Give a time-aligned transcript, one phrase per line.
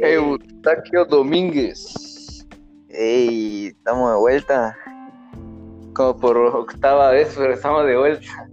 [0.00, 2.44] Eustaquio Domínguez.
[2.88, 4.76] Ey, estamos de vuelta.
[5.94, 8.48] Como por octava vez, pero estamos de vuelta.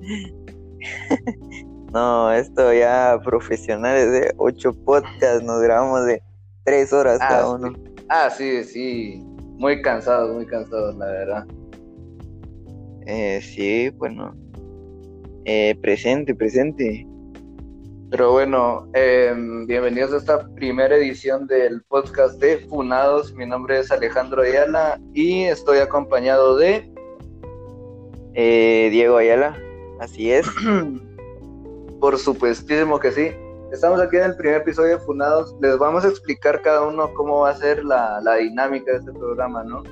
[1.92, 6.22] no, esto ya profesionales de ocho podcasts, nos grabamos de
[6.64, 7.72] tres horas ah, cada uno.
[8.08, 9.22] Ah, sí, sí.
[9.58, 11.46] Muy cansados, muy cansados, la verdad.
[13.06, 14.34] Eh, sí, bueno.
[15.44, 17.06] Eh, presente, presente.
[18.10, 23.32] Pero bueno, em, bienvenidos a esta primera edición del podcast de Funados.
[23.34, 26.92] Mi nombre es Alejandro Ayala y estoy acompañado de...
[28.34, 29.56] Eh, Diego Ayala,
[30.00, 30.44] así es.
[32.00, 33.30] Por supuestísimo que sí.
[33.70, 35.54] Estamos aquí en el primer episodio de Funados.
[35.60, 39.12] Les vamos a explicar cada uno cómo va a ser la, la dinámica de este
[39.12, 39.84] programa, ¿no?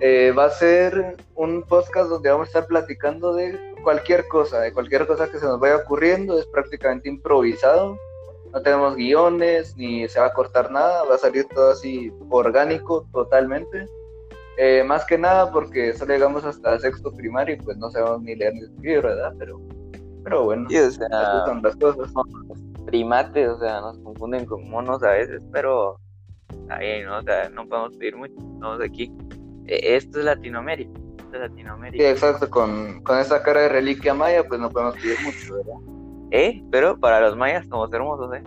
[0.00, 4.72] Eh, va a ser un podcast donde vamos a estar platicando de cualquier cosa, de
[4.72, 7.96] cualquier cosa que se nos vaya ocurriendo, es prácticamente improvisado,
[8.52, 13.06] no tenemos guiones, ni se va a cortar nada, va a salir todo así orgánico
[13.12, 13.86] totalmente.
[14.58, 18.34] Eh, más que nada porque solo llegamos hasta sexto primario y pues no sabemos ni
[18.34, 19.34] leer ni escribir, ¿verdad?
[19.38, 19.60] Pero,
[20.24, 22.10] pero bueno, o sea, son las cosas.
[22.86, 25.98] Primates, o sea, nos confunden con monos a veces, pero
[26.68, 27.18] ahí, ¿no?
[27.18, 29.12] O sea, no podemos pedir mucho, estamos aquí.
[29.66, 30.98] E, esto es Latinoamérica.
[31.18, 32.04] Esto es Latinoamérica.
[32.04, 32.50] Sí, exacto.
[32.50, 35.96] Con, con esa cara de reliquia maya, pues no podemos pedir mucho, ¿verdad?
[36.30, 36.62] ¿Eh?
[36.70, 38.42] Pero para los mayas somos hermosos, ¿eh?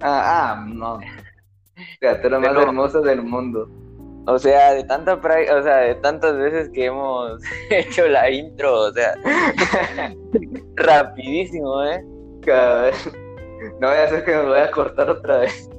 [0.00, 0.98] Ah, ah no.
[2.00, 3.68] Criatura más hermosa del mundo.
[4.26, 7.40] O sea, de tanta o sea, de tantas veces que hemos
[7.70, 9.14] hecho la intro, o sea,
[10.76, 12.04] rapidísimo, ¿eh?
[13.80, 15.70] No voy a hacer que me voy a cortar otra vez.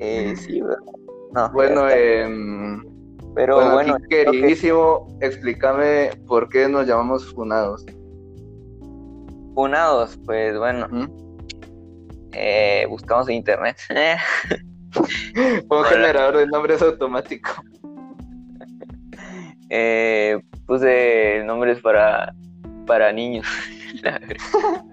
[0.00, 0.62] eh, sí,
[1.32, 1.52] ¿verdad?
[1.52, 2.80] bueno, eh,
[3.34, 7.84] pero bueno, queridísimo, explícame por qué nos llamamos funados.
[9.54, 10.88] Funados, pues bueno,
[12.32, 13.76] eh, buscamos en internet.
[15.68, 17.50] Un generador de nombres automático.
[19.72, 20.36] Eh,
[20.66, 22.34] puse nombres para,
[22.88, 23.46] para niños.
[24.02, 24.20] la,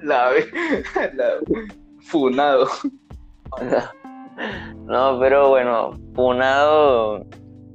[0.03, 1.39] la,
[2.01, 2.69] funado.
[3.59, 4.06] No,
[5.19, 7.25] pero bueno, Funado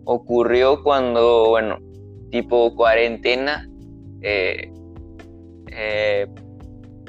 [0.05, 1.79] ocurrió cuando, bueno,
[2.31, 3.69] tipo cuarentena,
[4.23, 4.73] eh,
[5.69, 6.27] eh,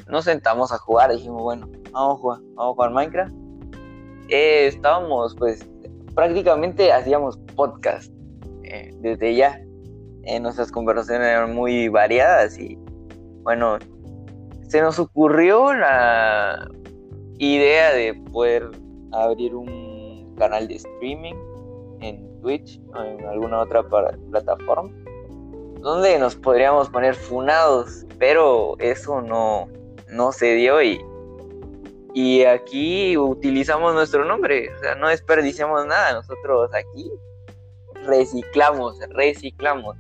[0.09, 3.33] nos sentamos a jugar, dijimos, bueno, vamos a jugar, vamos a jugar Minecraft.
[4.29, 5.67] Eh, estábamos, pues,
[6.15, 8.11] prácticamente hacíamos podcast
[9.01, 9.59] desde ya.
[10.41, 12.77] nuestras conversaciones eran muy variadas y,
[13.43, 13.77] bueno,
[14.67, 16.67] se nos ocurrió la
[17.37, 18.71] idea de poder
[19.13, 21.35] abrir un canal de streaming
[22.01, 23.83] en Twitch o en alguna otra
[24.31, 24.91] plataforma
[25.83, 29.67] donde nos podríamos poner funados, pero eso no,
[30.09, 31.05] no se dio y,
[32.13, 37.11] y aquí utilizamos nuestro nombre, o sea, no desperdiciamos nada, nosotros aquí
[38.05, 39.97] reciclamos, reciclamos.